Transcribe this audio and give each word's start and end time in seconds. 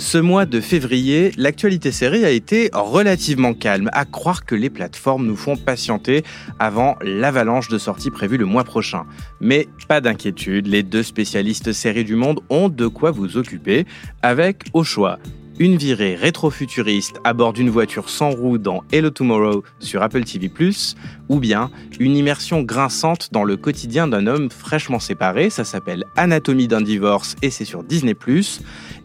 ce 0.00 0.16
mois 0.16 0.46
de 0.46 0.60
février, 0.60 1.30
l'actualité 1.36 1.92
série 1.92 2.24
a 2.24 2.30
été 2.30 2.70
relativement 2.72 3.52
calme, 3.52 3.90
à 3.92 4.06
croire 4.06 4.46
que 4.46 4.54
les 4.54 4.70
plateformes 4.70 5.26
nous 5.26 5.36
font 5.36 5.56
patienter 5.56 6.24
avant 6.58 6.96
l'avalanche 7.02 7.68
de 7.68 7.76
sorties 7.76 8.10
prévue 8.10 8.38
le 8.38 8.46
mois 8.46 8.64
prochain. 8.64 9.04
Mais 9.40 9.68
pas 9.88 10.00
d'inquiétude, 10.00 10.66
les 10.66 10.82
deux 10.82 11.02
spécialistes 11.02 11.72
séries 11.72 12.04
du 12.04 12.16
monde 12.16 12.40
ont 12.48 12.70
de 12.70 12.86
quoi 12.86 13.10
vous 13.10 13.36
occuper, 13.36 13.84
avec 14.22 14.64
au 14.72 14.84
choix 14.84 15.18
une 15.60 15.76
virée 15.76 16.14
rétro-futuriste 16.14 17.20
à 17.22 17.34
bord 17.34 17.52
d'une 17.52 17.68
voiture 17.68 18.08
sans 18.08 18.30
roue 18.30 18.56
dans 18.56 18.82
Hello 18.92 19.10
Tomorrow 19.10 19.62
sur 19.78 20.02
Apple 20.02 20.24
TV+, 20.24 20.50
ou 21.28 21.38
bien 21.38 21.70
une 22.00 22.16
immersion 22.16 22.62
grinçante 22.62 23.28
dans 23.30 23.44
le 23.44 23.58
quotidien 23.58 24.08
d'un 24.08 24.26
homme 24.26 24.50
fraîchement 24.50 24.98
séparé, 24.98 25.50
ça 25.50 25.64
s'appelle 25.64 26.04
Anatomie 26.16 26.66
d'un 26.66 26.80
divorce 26.80 27.36
et 27.42 27.50
c'est 27.50 27.66
sur 27.66 27.84
Disney+. 27.84 28.16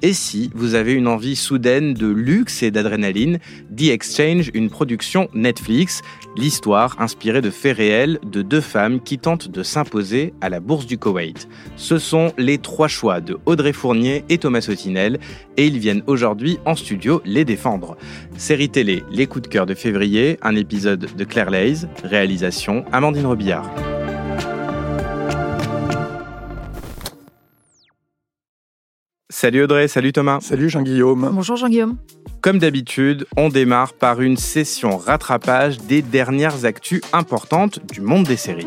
Et 0.05 0.14
si 0.14 0.52
vous 0.54 0.76
avez 0.76 0.94
une 0.94 1.08
envie 1.08 1.36
soudaine 1.36 1.95
de 1.95 2.05
luxe 2.05 2.62
et 2.62 2.70
d'adrénaline, 2.70 3.40
The 3.76 3.90
Exchange, 3.90 4.52
une 4.54 4.70
production 4.70 5.30
Netflix, 5.34 6.04
l'histoire 6.38 7.02
inspirée 7.02 7.41
de 7.41 7.50
faits 7.50 7.77
réels 7.77 8.20
de 8.23 8.44
deux 8.44 8.62
femmes 8.62 9.02
qui 9.02 9.18
tentent 9.18 9.48
de 9.48 9.63
s'imposer 9.63 10.36
à 10.41 10.49
la 10.49 10.60
bourse 10.60 10.86
du 10.86 10.99
Koweït. 10.99 11.48
Ce 11.76 11.98
sont 11.98 12.34
les 12.38 12.60
trois 12.60 12.88
choix 12.88 13.20
de 13.20 13.40
Audrey 13.48 13.74
Fournier 13.74 14.24
et 14.30 14.38
Thomas 14.38 14.62
Sotinel 14.62 15.18
et 15.57 15.65
ils 15.65 15.80
viennent 15.80 16.04
aujourd'hui 16.05 16.60
en 16.65 16.76
studio 16.76 17.24
les 17.26 17.43
défendre. 17.43 17.98
Série 18.37 18.70
télé 18.70 19.04
Les 19.10 19.26
coups 19.26 19.46
de 19.46 19.48
cœur 19.48 19.65
de 19.65 19.74
février, 19.74 20.37
un 20.43 20.55
épisode 20.55 21.08
de 21.18 21.24
Claire 21.24 21.49
Lays, 21.49 21.87
réalisation 22.04 22.85
Amandine 22.91 23.26
Robillard. 23.26 23.95
Salut 29.38 29.64
Audrey, 29.64 29.90
salut 29.90 30.14
Thomas. 30.14 30.40
Salut 30.40 30.70
Jean-Guillaume. 30.70 31.30
Bonjour 31.34 31.58
Jean-Guillaume. 31.58 31.98
Comme 32.40 32.58
d'habitude, 32.58 33.28
on 33.36 33.50
démarre 33.50 33.92
par 33.92 34.22
une 34.22 34.38
session 34.38 34.96
rattrapage 34.96 35.77
des 35.80 36.02
dernières 36.02 36.64
actus 36.64 37.02
importantes 37.12 37.86
du 37.92 38.00
monde 38.00 38.24
des 38.24 38.38
séries. 38.38 38.66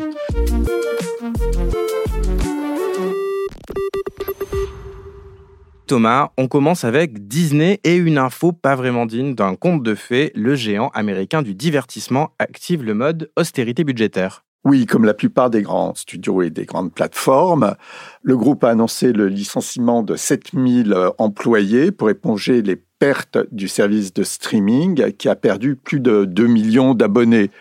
Thomas, 5.87 6.29
on 6.37 6.47
commence 6.47 6.83
avec 6.83 7.27
Disney 7.27 7.79
et 7.83 7.95
une 7.95 8.19
info 8.19 8.51
pas 8.51 8.75
vraiment 8.75 9.07
digne 9.07 9.33
d'un 9.33 9.55
conte 9.55 9.81
de 9.81 9.95
fées. 9.95 10.31
Le 10.35 10.53
géant 10.53 10.89
américain 10.89 11.41
du 11.41 11.55
divertissement 11.55 12.35
active 12.37 12.83
le 12.83 12.93
mode 12.93 13.31
austérité 13.35 13.83
budgétaire. 13.83 14.43
Oui, 14.65 14.85
comme 14.85 15.05
la 15.05 15.13
plupart 15.13 15.49
des 15.49 15.61
grands 15.61 15.95
studios 15.95 16.41
et 16.41 16.49
des 16.49 16.65
grandes 16.65 16.93
plateformes, 16.93 17.75
le 18.21 18.35
groupe 18.35 18.63
a 18.65 18.69
annoncé 18.69 19.13
le 19.13 19.29
licenciement 19.29 20.03
de 20.03 20.15
7000 20.15 20.95
employés 21.17 21.91
pour 21.91 22.09
éponger 22.09 22.61
les 22.61 22.75
pertes 22.75 23.37
du 23.53 23.69
service 23.69 24.13
de 24.13 24.23
streaming 24.23 25.13
qui 25.13 25.29
a 25.29 25.35
perdu 25.35 25.77
plus 25.77 26.01
de 26.01 26.25
2 26.25 26.47
millions 26.47 26.93
d'abonnés. 26.93 27.51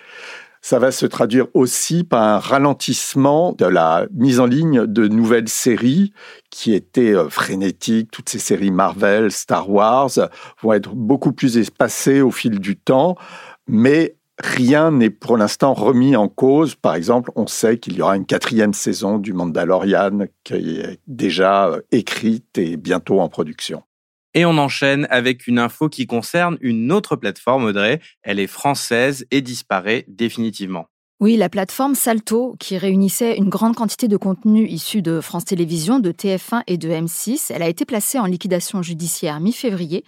Ça 0.61 0.81
va 0.81 0.91
se 0.91 1.07
traduire 1.07 1.47
aussi 1.55 2.03
par 2.03 2.23
un 2.23 2.39
ralentissement 2.39 3.53
de 3.53 3.65
la 3.65 4.07
mise 4.13 4.41
en 4.41 4.47
ligne 4.47 4.87
de 4.87 5.07
nouvelles 5.07 5.49
séries 5.49 6.13
qui 6.51 6.75
étaient 6.75 7.15
euh, 7.15 7.29
frénétiques. 7.29 8.11
Toutes 8.11 8.29
ces 8.29 8.41
séries 8.41 8.73
Marvel, 8.73 9.31
Star 9.31 9.71
Wars 9.71 10.11
vont 10.61 10.73
être 10.73 10.95
beaucoup 10.95 11.33
plus 11.33 11.59
espacées 11.59 12.21
au 12.21 12.33
fil 12.33 12.59
du 12.59 12.77
temps, 12.77 13.17
mais 13.69 14.18
rien 14.39 14.91
n'est 14.91 15.11
pour 15.11 15.37
l'instant 15.37 15.75
remis 15.75 16.17
en 16.17 16.29
cause. 16.29 16.75
Par 16.75 16.95
exemple, 16.95 17.31
on 17.37 17.47
sait 17.47 17.79
qu'il 17.79 17.97
y 17.97 18.03
aura 18.03 18.17
une 18.17 18.27
quatrième 18.27 18.75
saison 18.75 19.19
du 19.19 19.33
Mandalorian 19.33 20.27
qui 20.45 20.79
est 20.81 21.01
déjà 21.07 21.69
euh, 21.69 21.81
écrite 21.91 22.59
et 22.59 22.77
bientôt 22.77 23.21
en 23.21 23.29
production. 23.29 23.83
Et 24.35 24.45
on 24.45 24.59
enchaîne 24.59 25.07
avec 25.11 25.47
une 25.47 25.59
info 25.59 25.89
qui 25.89 26.07
concerne 26.07 26.59
une 26.61 26.93
autre 26.93 27.17
plateforme, 27.17 27.65
Audrey. 27.65 28.01
Elle 28.23 28.39
est 28.39 28.47
française 28.47 29.27
et 29.31 29.41
disparaît 29.41 30.05
définitivement. 30.07 30.87
Oui, 31.21 31.37
la 31.37 31.49
plateforme 31.49 31.97
Salto, 31.97 32.55
qui 32.61 32.79
réunissait 32.79 33.37
une 33.39 33.49
grande 33.49 33.75
quantité 33.75 34.07
de 34.07 34.17
contenus 34.17 34.71
issus 34.71 35.03
de 35.03 35.21
France 35.21 35.47
Télévisions, 35.47 35.99
de 35.99 36.13
TF1 36.13 36.63
et 36.69 36.79
de 36.79 36.89
M6, 36.89 37.51
elle 37.53 37.63
a 37.65 37.69
été 37.69 37.85
placée 37.85 38.21
en 38.21 38.27
liquidation 38.27 38.83
judiciaire 38.83 39.41
mi-février 39.41 40.05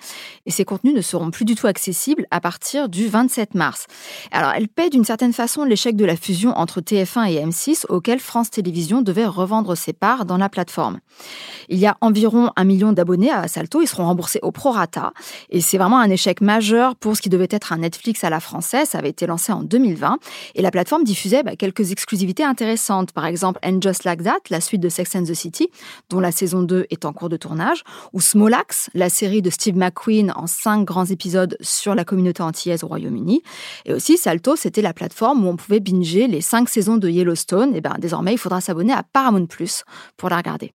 et 0.47 0.53
ces 0.53 0.65
contenus 0.65 0.95
ne 0.95 1.01
seront 1.01 1.33
plus 1.33 1.45
du 1.45 1.57
tout 1.57 1.67
accessibles 1.67 2.29
à 2.31 2.41
partir 2.41 2.89
du 2.89 3.09
27 3.09 3.57
mars. 3.57 3.89
Alors, 4.31 4.53
elle 4.55 4.69
paie 4.69 4.89
d'une 4.89 5.05
certaine 5.05 5.33
façon 5.33 5.65
l'échec 5.65 5.97
de 5.97 6.05
la 6.05 6.15
fusion 6.15 6.57
entre 6.57 6.81
TF1 6.81 7.29
et 7.29 7.45
M6 7.45 7.87
auquel 7.89 8.21
France 8.21 8.51
Télévisions 8.51 9.03
devait 9.03 9.27
revendre 9.27 9.77
ses 9.77 9.93
parts 9.93 10.25
dans 10.25 10.37
la 10.37 10.49
plateforme. 10.49 11.01
Il 11.69 11.81
y 11.81 11.89
a 11.89 11.97
environ 12.03 12.53
un 12.55 12.63
million 12.63 12.93
d'abonnés 12.93 13.33
à 13.33 13.49
Salto, 13.49 13.83
ils 13.83 13.89
seront 13.89 14.07
remboursés 14.07 14.39
au 14.43 14.53
prorata 14.53 15.13
et 15.49 15.61
c'est 15.61 15.77
vraiment 15.77 15.99
un 15.99 16.09
échec 16.09 16.41
majeur 16.41 16.95
pour 16.95 17.17
ce 17.17 17.23
qui 17.23 17.31
devait 17.31 17.49
être 17.51 17.73
un 17.73 17.79
Netflix 17.79 18.23
à 18.23 18.31
la 18.31 18.39
française. 18.39 18.91
Ça 18.91 18.99
avait 18.99 19.09
été 19.09 19.27
lancé 19.27 19.51
en 19.51 19.65
2020 19.65 20.19
et 20.55 20.63
la 20.63 20.71
plateforme 20.71 21.00
diffusait 21.03 21.43
bah, 21.43 21.57
quelques 21.57 21.93
exclusivités 21.93 22.45
intéressantes. 22.45 23.13
Par 23.13 23.27
exemple, 23.27 23.59
And 23.65 23.81
Just 23.81 24.05
Like 24.05 24.23
That, 24.23 24.41
la 24.51 24.61
suite 24.61 24.81
de 24.81 24.89
Sex 24.89 25.15
and 25.17 25.25
the 25.25 25.35
City, 25.35 25.71
dont 26.09 26.21
la 26.21 26.33
saison 26.33 26.63
2 26.63 26.87
est 26.91 27.05
en 27.05 27.13
cours 27.13 27.29
de 27.29 27.37
tournage, 27.37 27.83
ou 28.13 28.21
Smolax, 28.21 28.91
la 28.95 29.09
série 29.09 29.43
de 29.43 29.51
Steve 29.51 29.77
McQueen 29.77 30.33
en 30.37 30.47
cinq 30.47 30.85
grands 30.85 31.07
épisodes 31.07 31.57
sur 31.61 31.95
la 31.95 32.05
communauté 32.05 32.43
antillaise 32.43 32.85
au 32.85 32.89
Royaume-Uni. 32.89 33.43
Et 33.87 33.93
aussi, 33.93 34.17
Salto, 34.17 34.57
c'était 34.57 34.83
la 34.83 34.93
plateforme 34.93 35.45
où 35.45 35.49
on 35.49 35.57
pouvait 35.57 35.81
binger 35.81 36.27
les 36.27 36.41
cinq 36.41 36.69
saisons 36.69 36.97
de 36.97 37.09
Yellowstone. 37.09 37.75
Et 37.75 37.81
ben, 37.81 37.97
désormais, 37.99 38.33
il 38.33 38.39
faudra 38.39 38.61
s'abonner 38.61 38.93
à 38.93 39.03
Paramount 39.03 39.47
Plus 39.47 39.85
pour 40.17 40.29
la 40.29 40.37
regarder. 40.37 40.73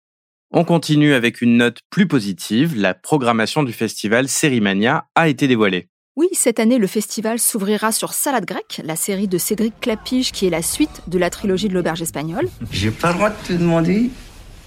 On 0.50 0.64
continue 0.64 1.14
avec 1.14 1.42
une 1.42 1.56
note 1.56 1.80
plus 1.90 2.06
positive. 2.06 2.80
La 2.80 2.94
programmation 2.94 3.64
du 3.64 3.72
festival 3.72 4.28
Sérimania 4.28 5.08
a 5.16 5.28
été 5.28 5.48
dévoilée. 5.48 5.88
Oui, 6.16 6.28
cette 6.32 6.60
année, 6.60 6.78
le 6.78 6.86
festival 6.86 7.40
s'ouvrira 7.40 7.90
sur 7.90 8.14
Salade 8.14 8.44
grecque, 8.44 8.80
la 8.84 8.94
série 8.94 9.26
de 9.26 9.36
Cédric 9.36 9.74
Clapige 9.80 10.30
qui 10.30 10.46
est 10.46 10.50
la 10.50 10.62
suite 10.62 11.02
de 11.08 11.18
la 11.18 11.28
trilogie 11.28 11.68
de 11.68 11.74
l'auberge 11.74 12.02
espagnole. 12.02 12.48
J'ai 12.70 12.92
pas 12.92 13.08
le 13.08 13.14
droit 13.14 13.30
de 13.30 13.34
te 13.44 13.52
demander 13.52 14.10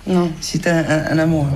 Non, 0.07 0.30
si 0.41 0.59
t'as 0.59 0.75
un, 0.75 1.06
un 1.16 1.19
amour. 1.19 1.47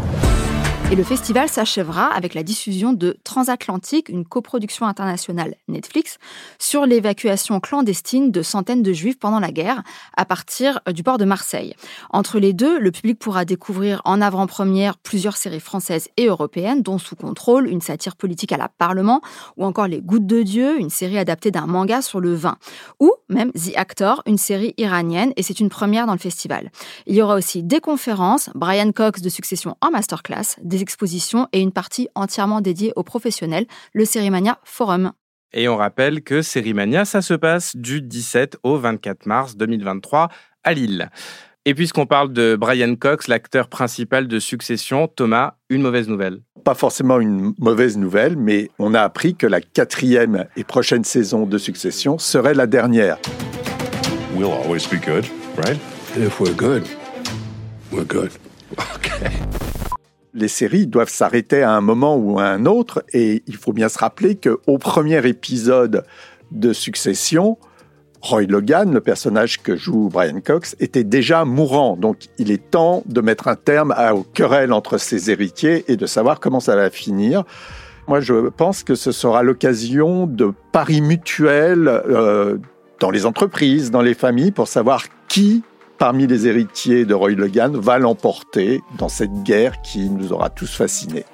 Et 0.92 0.96
le 0.98 1.06
festival 1.06 1.48
s'achèvera 1.48 2.08
avec 2.08 2.34
la 2.34 2.44
diffusion 2.44 2.92
de 2.92 3.16
Transatlantique, 3.24 4.10
une 4.10 4.26
coproduction 4.26 4.86
internationale 4.86 5.56
Netflix, 5.70 6.18
sur 6.60 6.86
l'évacuation 6.86 7.62
clandestine 7.62 8.30
de 8.30 8.42
centaines 8.42 8.84
de 8.84 8.92
juifs 8.92 9.18
pendant 9.18 9.40
la 9.40 9.54
guerre 9.54 9.84
à 10.18 10.26
partir 10.26 10.82
du 10.92 11.02
port 11.02 11.18
de 11.18 11.24
Marseille. 11.24 11.76
Entre 12.10 12.40
les 12.40 12.52
deux, 12.52 12.78
le 12.78 12.92
public 12.92 13.18
pourra 13.20 13.46
découvrir 13.46 14.02
en 14.04 14.20
avant-première 14.20 14.98
plusieurs 14.98 15.38
séries 15.38 15.62
françaises 15.62 16.10
et 16.18 16.26
européennes, 16.26 16.82
dont 16.82 16.98
Sous 16.98 17.16
contrôle, 17.16 17.70
une 17.70 17.80
satire 17.80 18.18
politique 18.18 18.52
à 18.52 18.58
la 18.58 18.68
Parlement, 18.68 19.22
ou 19.56 19.64
encore 19.64 19.88
Les 19.88 20.02
Gouttes 20.02 20.28
de 20.28 20.42
Dieu, 20.42 20.78
une 20.78 20.90
série 20.90 21.18
adaptée 21.18 21.52
d'un 21.52 21.68
manga 21.68 22.02
sur 22.02 22.20
le 22.20 22.36
vin, 22.36 22.58
ou 23.00 23.14
même 23.30 23.54
The 23.54 23.78
Actor, 23.78 24.24
une 24.26 24.38
série 24.38 24.74
iranienne, 24.78 25.32
et 25.38 25.44
c'est 25.44 25.62
une 25.62 25.70
première 25.70 26.06
dans 26.06 26.12
le 26.12 26.20
festival. 26.20 26.70
Il 27.08 27.16
y 27.16 27.22
aura 27.22 27.36
aussi 27.36 27.64
des 27.64 27.80
conférences, 27.80 28.50
Brian 28.56 28.92
Cox 28.92 29.22
de 29.22 29.30
Succession 29.30 29.78
en 29.80 29.90
masterclass, 29.90 30.58
des 30.62 30.81
expositions 30.82 31.48
et 31.54 31.60
une 31.60 31.72
partie 31.72 32.08
entièrement 32.16 32.62
dédiée 32.62 32.94
aux 32.96 33.04
professionnels, 33.04 33.66
le 33.94 34.06
Sérimania 34.06 34.60
Forum. 34.64 35.12
Et 35.54 35.68
on 35.68 35.76
rappelle 35.76 36.22
que 36.22 36.42
Sérimania, 36.42 37.06
ça 37.06 37.22
se 37.22 37.34
passe 37.34 37.76
du 37.76 38.02
17 38.02 38.58
au 38.64 38.78
24 38.78 39.26
mars 39.26 39.58
2023 39.58 40.30
à 40.64 40.74
Lille. 40.74 41.10
Et 41.66 41.76
puisqu'on 41.76 42.08
parle 42.08 42.34
de 42.34 42.56
Brian 42.60 42.96
Cox, 42.96 43.28
l'acteur 43.28 43.68
principal 43.68 44.28
de 44.28 44.40
Succession, 44.40 45.08
Thomas, 45.08 45.58
une 45.70 45.84
mauvaise 45.84 46.08
nouvelle. 46.08 46.42
Pas 46.64 46.74
forcément 46.74 47.20
une 47.20 47.54
mauvaise 47.60 47.98
nouvelle, 47.98 48.36
mais 48.36 48.72
on 48.80 48.96
a 48.96 49.02
appris 49.02 49.36
que 49.36 49.46
la 49.46 49.62
quatrième 49.62 50.46
et 50.56 50.64
prochaine 50.64 51.04
saison 51.04 51.46
de 51.46 51.58
Succession 51.60 52.18
serait 52.18 52.56
la 52.56 52.66
dernière. 52.66 53.20
We'll 54.36 54.52
always 54.52 54.88
be 54.88 55.00
good, 55.00 55.26
right? 55.58 55.80
If 56.18 56.40
we're 56.40 56.56
good, 56.56 56.88
we're 57.92 58.06
good. 58.06 58.32
Okay. 58.96 59.61
Les 60.34 60.48
séries 60.48 60.88
doivent 60.88 61.10
s'arrêter 61.10 61.62
à 61.62 61.72
un 61.72 61.82
moment 61.82 62.16
ou 62.16 62.40
à 62.40 62.46
un 62.46 62.66
autre, 62.66 63.04
et 63.14 63.44
il 63.48 63.58
faut 63.58 63.74
bien 63.74 63.90
se 63.90 64.00
rappeler 64.00 64.36
qu'au 64.36 64.78
premier 64.78 65.26
épisode 65.28 66.06
de 66.52 66.74
Succession, 66.74 67.58
Roy 68.22 68.44
Logan, 68.44 68.94
le 68.94 69.02
personnage 69.02 69.62
que 69.62 69.76
joue 69.76 70.10
Brian 70.10 70.42
Cox, 70.42 70.76
était 70.80 71.04
déjà 71.04 71.44
mourant. 71.44 71.98
Donc 71.98 72.28
il 72.38 72.52
est 72.52 72.70
temps 72.70 73.04
de 73.08 73.20
mettre 73.20 73.48
un 73.48 73.56
terme 73.56 73.94
aux 74.14 74.24
querelles 74.24 74.74
entre 74.74 74.98
ses 74.98 75.32
héritiers 75.32 75.86
et 75.88 75.98
de 75.98 76.06
savoir 76.06 76.40
comment 76.40 76.60
ça 76.60 76.76
va 76.76 76.90
finir. 76.90 77.44
Moi, 78.08 78.20
je 78.20 78.50
pense 78.50 78.84
que 78.84 78.96
ce 78.96 79.12
sera 79.12 79.44
l'occasion 79.44 80.28
de 80.28 80.52
paris 80.72 81.02
mutuels 81.02 81.88
euh, 81.88 82.58
dans 83.00 83.10
les 83.10 83.26
entreprises, 83.26 83.90
dans 83.92 84.02
les 84.02 84.14
familles, 84.14 84.52
pour 84.52 84.68
savoir 84.68 85.06
qui 85.28 85.64
parmi 86.02 86.26
les 86.26 86.48
héritiers 86.48 87.06
de 87.06 87.14
Roy 87.14 87.34
Logan 87.34 87.78
va 87.78 88.00
l'emporter 88.00 88.82
dans 88.98 89.08
cette 89.08 89.44
guerre 89.44 89.84
qui 89.84 90.10
nous 90.10 90.34
aura 90.34 90.50
tous 90.50 90.76
fascinés. 90.76 91.26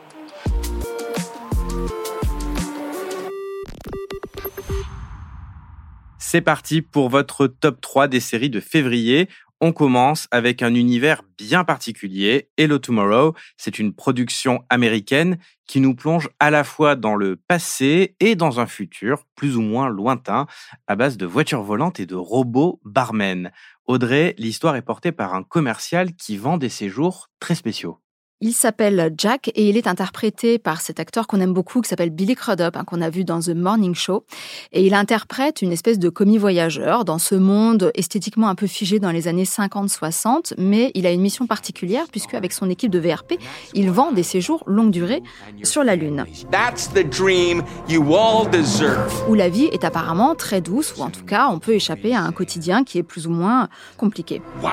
C'est 6.17 6.41
parti 6.41 6.81
pour 6.81 7.07
votre 7.07 7.47
top 7.47 7.79
3 7.79 8.09
des 8.09 8.19
séries 8.19 8.49
de 8.49 8.59
février. 8.59 9.29
On 9.59 9.74
commence 9.74 10.27
avec 10.30 10.62
un 10.62 10.75
univers 10.75 11.24
bien 11.36 11.63
particulier. 11.63 12.51
Hello 12.57 12.77
Tomorrow, 12.77 13.33
c'est 13.57 13.80
une 13.80 13.92
production 13.92 14.63
américaine 14.69 15.39
qui 15.65 15.80
nous 15.80 15.95
plonge 15.95 16.30
à 16.39 16.51
la 16.51 16.63
fois 16.63 16.95
dans 16.95 17.15
le 17.15 17.38
passé 17.38 18.15
et 18.19 18.36
dans 18.36 18.59
un 18.59 18.68
futur 18.68 19.25
plus 19.36 19.57
ou 19.57 19.62
moins 19.62 19.89
lointain 19.89 20.45
à 20.86 20.95
base 20.95 21.18
de 21.18 21.25
voitures 21.25 21.63
volantes 21.63 22.00
et 22.00 22.06
de 22.06 22.13
robots 22.13 22.80
barmen. 22.86 23.51
Audrey, 23.88 24.36
l'histoire 24.38 24.75
est 24.75 24.83
portée 24.83 25.12
par 25.12 25.33
un 25.33 25.42
commercial 25.42 26.13
qui 26.13 26.38
vend 26.38 26.57
des 26.57 26.69
séjours 26.69 27.31
très 27.39 27.56
spéciaux. 27.56 28.00
Il 28.39 28.53
s'appelle 28.53 29.15
Jack 29.17 29.49
et 29.55 29.67
il 29.67 29.77
est 29.77 29.87
interprété 29.87 30.59
par 30.59 30.79
cet 30.79 30.99
acteur 30.99 31.25
qu'on 31.25 31.41
aime 31.41 31.53
beaucoup 31.53 31.81
qui 31.81 31.89
s'appelle 31.89 32.11
Billy 32.11 32.35
Crudup, 32.35 32.75
hein, 32.75 32.83
qu'on 32.85 33.01
a 33.01 33.09
vu 33.09 33.23
dans 33.23 33.39
The 33.39 33.55
Morning 33.55 33.95
Show. 33.95 34.25
Et 34.73 34.85
il 34.85 34.93
interprète 34.93 35.63
une 35.63 35.71
espèce 35.71 35.97
de 35.97 36.07
commis 36.09 36.37
voyageur 36.37 37.03
dans 37.03 37.17
ce 37.17 37.33
monde 37.33 37.91
esthétiquement 37.95 38.47
un 38.47 38.53
peu 38.53 38.67
figé 38.67 38.99
dans 38.99 39.09
les 39.09 39.27
années 39.27 39.45
50-60, 39.45 40.53
mais 40.59 40.91
il 40.93 41.07
a 41.07 41.11
une 41.11 41.21
mission 41.21 41.47
particulière 41.47 42.05
puisque 42.11 42.35
avec 42.35 42.53
son 42.53 42.69
équipe 42.69 42.91
de 42.91 42.99
VRP, 42.99 43.39
il 43.73 43.89
vend 43.89 44.11
des 44.11 44.21
séjours 44.21 44.63
longue 44.67 44.91
durée 44.91 45.23
sur 45.63 45.83
la 45.83 45.95
Lune. 45.95 46.23
That's 46.51 46.93
the 46.93 47.09
dream 47.09 47.63
you 47.89 48.15
all 48.15 48.47
deserve. 48.51 49.11
Où 49.27 49.33
la 49.33 49.49
vie 49.49 49.65
est 49.71 49.83
apparemment 49.83 50.35
très 50.35 50.61
douce, 50.61 50.93
ou 50.95 51.01
en 51.01 51.09
tout 51.09 51.25
cas 51.25 51.47
on 51.49 51.57
peut 51.57 51.73
échapper 51.73 52.13
à 52.13 52.21
un 52.21 52.31
quotidien 52.31 52.83
qui 52.83 52.99
est 52.99 53.03
plus 53.03 53.25
ou 53.25 53.31
moins 53.31 53.67
compliqué. 53.97 54.43
Wow. 54.61 54.69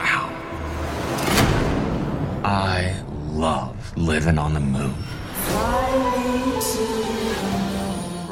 I 2.45 3.14
love 3.35 3.75
living 3.97 4.39
on 4.39 4.51
the 4.51 4.61
moon. 4.61 4.93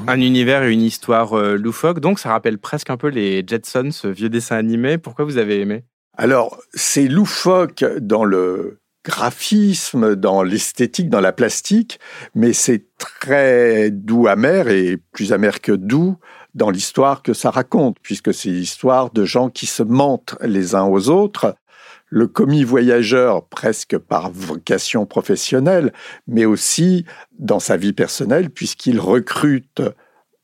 Un 0.06 0.20
univers 0.20 0.64
et 0.64 0.72
une 0.72 0.82
histoire 0.82 1.36
euh, 1.36 1.56
loufoque, 1.56 2.00
donc 2.00 2.18
ça 2.18 2.30
rappelle 2.30 2.58
presque 2.58 2.90
un 2.90 2.96
peu 2.96 3.08
les 3.08 3.44
Jetsons, 3.46 3.90
ce 3.92 4.08
vieux 4.08 4.28
dessin 4.28 4.56
animé. 4.56 4.98
Pourquoi 4.98 5.24
vous 5.24 5.38
avez 5.38 5.60
aimé? 5.60 5.84
Alors, 6.16 6.58
c'est 6.74 7.08
loufoque 7.08 7.84
dans 8.00 8.24
le 8.24 8.80
graphisme, 9.04 10.14
dans 10.14 10.42
l'esthétique, 10.42 11.08
dans 11.08 11.20
la 11.20 11.32
plastique, 11.32 11.98
mais 12.34 12.52
c'est 12.52 12.84
très 12.98 13.90
doux 13.90 14.28
amer 14.28 14.68
et 14.68 14.98
plus 15.12 15.32
amer 15.32 15.60
que 15.60 15.72
doux 15.72 16.16
dans 16.54 16.70
l'histoire 16.70 17.22
que 17.22 17.32
ça 17.32 17.50
raconte, 17.50 17.96
puisque 18.02 18.34
c'est 18.34 18.50
l'histoire 18.50 19.10
de 19.10 19.24
gens 19.24 19.48
qui 19.48 19.66
se 19.66 19.82
mentent 19.82 20.36
les 20.42 20.74
uns 20.74 20.84
aux 20.84 21.08
autres. 21.08 21.56
Le 22.14 22.26
commis 22.26 22.62
voyageur, 22.62 23.46
presque 23.46 23.96
par 23.96 24.30
vocation 24.30 25.06
professionnelle, 25.06 25.94
mais 26.26 26.44
aussi 26.44 27.06
dans 27.38 27.58
sa 27.58 27.78
vie 27.78 27.94
personnelle, 27.94 28.50
puisqu'il 28.50 29.00
recrute, 29.00 29.80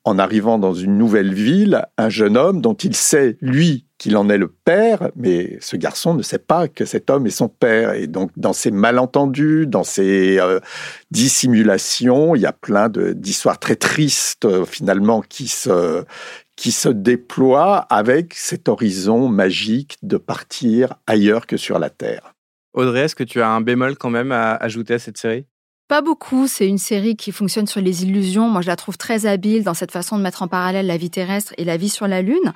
en 0.04 0.18
arrivant 0.18 0.58
dans 0.58 0.72
une 0.72 0.96
nouvelle 0.96 1.34
ville, 1.34 1.84
un 1.98 2.08
jeune 2.08 2.38
homme 2.38 2.62
dont 2.62 2.72
il 2.72 2.96
sait, 2.96 3.36
lui, 3.42 3.84
qu'il 3.98 4.16
en 4.16 4.30
est 4.30 4.38
le 4.38 4.48
père, 4.48 5.10
mais 5.14 5.58
ce 5.60 5.76
garçon 5.76 6.14
ne 6.14 6.22
sait 6.22 6.38
pas 6.38 6.68
que 6.68 6.86
cet 6.86 7.10
homme 7.10 7.26
est 7.26 7.30
son 7.30 7.48
père. 7.48 7.92
Et 7.92 8.06
donc, 8.06 8.30
dans 8.38 8.54
ces 8.54 8.70
malentendus, 8.70 9.66
dans 9.66 9.84
ces 9.84 10.38
euh, 10.38 10.60
dissimulations, 11.10 12.34
il 12.34 12.40
y 12.40 12.46
a 12.46 12.52
plein 12.54 12.88
d'histoires 12.88 13.58
très 13.58 13.76
tristes, 13.76 14.46
euh, 14.46 14.64
finalement, 14.64 15.20
qui 15.20 15.48
se, 15.48 16.04
qui 16.58 16.72
se 16.72 16.88
déploient 16.88 17.86
avec 17.88 18.34
cet 18.34 18.68
horizon 18.68 19.28
magique 19.28 19.96
de 20.02 20.16
partir 20.16 20.94
ailleurs 21.06 21.46
que 21.46 21.56
sur 21.56 21.78
la 21.78 21.88
Terre. 21.88 22.34
Audrey, 22.74 23.02
est-ce 23.02 23.14
que 23.14 23.22
tu 23.22 23.40
as 23.40 23.48
un 23.48 23.60
bémol 23.60 23.96
quand 23.96 24.10
même 24.10 24.32
à 24.32 24.56
ajouter 24.56 24.94
à 24.94 24.98
cette 24.98 25.18
série? 25.18 25.46
Pas 25.86 26.02
beaucoup, 26.02 26.48
c'est 26.48 26.66
une 26.66 26.78
série 26.78 27.14
qui 27.14 27.30
fonctionne 27.30 27.68
sur 27.68 27.80
les 27.80 28.02
illusions. 28.02 28.48
Moi, 28.48 28.60
je 28.60 28.66
la 28.66 28.74
trouve 28.74 28.98
très 28.98 29.24
habile 29.24 29.62
dans 29.62 29.72
cette 29.72 29.92
façon 29.92 30.18
de 30.18 30.22
mettre 30.22 30.42
en 30.42 30.48
parallèle 30.48 30.88
la 30.88 30.96
vie 30.96 31.10
terrestre 31.10 31.54
et 31.58 31.64
la 31.64 31.76
vie 31.76 31.88
sur 31.88 32.08
la 32.08 32.22
Lune. 32.22 32.52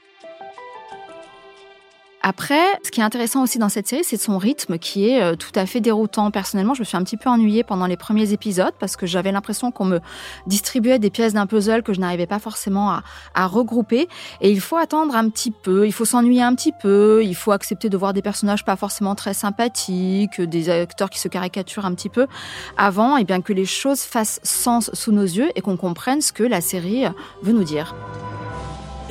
Après, 2.24 2.62
ce 2.84 2.92
qui 2.92 3.00
est 3.00 3.04
intéressant 3.04 3.42
aussi 3.42 3.58
dans 3.58 3.68
cette 3.68 3.88
série, 3.88 4.04
c'est 4.04 4.16
son 4.16 4.38
rythme 4.38 4.78
qui 4.78 5.08
est 5.08 5.20
euh, 5.20 5.34
tout 5.34 5.50
à 5.56 5.66
fait 5.66 5.80
déroutant. 5.80 6.30
Personnellement, 6.30 6.72
je 6.72 6.80
me 6.80 6.84
suis 6.84 6.96
un 6.96 7.02
petit 7.02 7.16
peu 7.16 7.28
ennuyée 7.28 7.64
pendant 7.64 7.86
les 7.86 7.96
premiers 7.96 8.32
épisodes 8.32 8.74
parce 8.78 8.94
que 8.94 9.06
j'avais 9.06 9.32
l'impression 9.32 9.72
qu'on 9.72 9.86
me 9.86 9.98
distribuait 10.46 11.00
des 11.00 11.10
pièces 11.10 11.34
d'un 11.34 11.46
puzzle 11.46 11.82
que 11.82 11.92
je 11.92 11.98
n'arrivais 11.98 12.28
pas 12.28 12.38
forcément 12.38 12.92
à, 12.92 13.02
à 13.34 13.46
regrouper. 13.48 14.08
Et 14.40 14.52
il 14.52 14.60
faut 14.60 14.76
attendre 14.76 15.16
un 15.16 15.28
petit 15.30 15.50
peu, 15.50 15.84
il 15.84 15.92
faut 15.92 16.04
s'ennuyer 16.04 16.42
un 16.42 16.54
petit 16.54 16.72
peu, 16.80 17.24
il 17.24 17.34
faut 17.34 17.50
accepter 17.50 17.88
de 17.88 17.96
voir 17.96 18.12
des 18.12 18.22
personnages 18.22 18.64
pas 18.64 18.76
forcément 18.76 19.16
très 19.16 19.34
sympathiques, 19.34 20.40
des 20.40 20.70
acteurs 20.70 21.10
qui 21.10 21.18
se 21.18 21.26
caricaturent 21.26 21.86
un 21.86 21.94
petit 21.94 22.08
peu 22.08 22.28
avant 22.76 23.16
et 23.16 23.24
bien 23.24 23.40
que 23.40 23.52
les 23.52 23.66
choses 23.66 24.02
fassent 24.02 24.38
sens 24.44 24.90
sous 24.94 25.10
nos 25.10 25.22
yeux 25.22 25.50
et 25.56 25.60
qu'on 25.60 25.76
comprenne 25.76 26.20
ce 26.20 26.32
que 26.32 26.44
la 26.44 26.60
série 26.60 27.04
veut 27.42 27.52
nous 27.52 27.64
dire. 27.64 27.96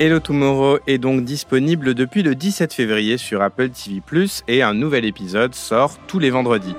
Hello 0.00 0.18
Tomorrow 0.20 0.78
est 0.86 0.98
donc 0.98 1.22
disponible 1.22 1.94
depuis 1.94 2.22
le 2.22 2.34
17 2.34 2.72
février 2.72 3.18
sur 3.18 3.42
Apple 3.42 3.68
TV+, 3.70 4.00
et 4.48 4.62
un 4.62 4.72
nouvel 4.72 5.04
épisode 5.04 5.54
sort 5.54 5.98
tous 6.06 6.18
les 6.18 6.30
vendredis. 6.30 6.74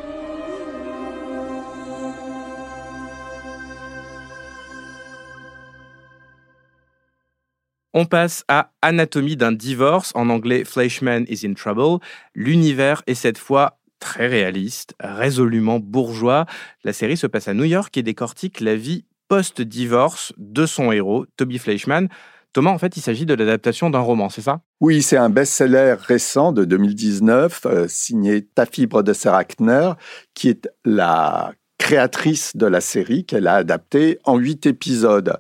On 7.94 8.06
passe 8.06 8.44
à 8.48 8.71
Anatomie 8.81 9.38
d'un 9.38 9.51
divorce, 9.51 10.12
en 10.15 10.30
anglais 10.30 10.65
Fleischman 10.65 11.25
is 11.30 11.45
in 11.45 11.54
Trouble. 11.54 12.04
L'univers 12.33 13.04
est 13.06 13.13
cette 13.13 13.38
fois 13.38 13.77
très 14.00 14.27
réaliste, 14.27 14.95
résolument 15.00 15.80
bourgeois. 15.80 16.48
La 16.83 16.92
série 16.92 17.15
se 17.15 17.27
passe 17.27 17.48
à 17.48 17.54
New 17.54 17.63
York 17.63 17.95
et 17.95 18.04
décortique 18.04 18.60
la 18.60 18.75
vie 18.75 19.06
post-divorce 19.27 20.33
de 20.38 20.65
son 20.65 20.92
héros, 20.92 21.27
Toby 21.38 21.60
Fleischman. 21.60 22.10
Thomas, 22.53 22.69
en 22.69 22.77
fait, 22.77 22.95
il 22.97 23.01
s'agit 23.01 23.25
de 23.25 23.33
l'adaptation 23.33 23.89
d'un 23.89 24.00
roman, 24.00 24.29
c'est 24.29 24.41
ça? 24.41 24.61
Oui, 24.79 25.01
c'est 25.01 25.17
un 25.17 25.29
best-seller 25.29 25.95
récent 26.00 26.51
de 26.51 26.65
2019, 26.65 27.61
euh, 27.65 27.88
signé 27.88 28.44
Taffy 28.44 28.85
Brodesser-Hackner, 28.85 29.94
qui 30.35 30.50
est 30.50 30.69
la 30.85 31.53
créatrice 31.79 32.55
de 32.55 32.67
la 32.67 32.79
série 32.79 33.25
qu'elle 33.25 33.47
a 33.47 33.55
adaptée 33.55 34.19
en 34.23 34.38
huit 34.38 34.67
épisodes. 34.67 35.38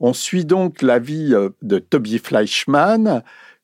On 0.00 0.14
suit 0.14 0.46
donc 0.46 0.80
la 0.80 0.98
vie 0.98 1.34
euh, 1.34 1.50
de 1.60 1.78
Toby 1.78 2.18
Fleischman, 2.18 3.22